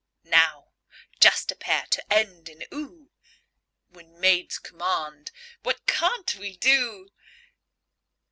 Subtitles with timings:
[0.23, 0.71] Now
[1.19, 3.11] just a pair to end in "oo"
[3.89, 5.29] When maids command,
[5.61, 7.09] what can't we do?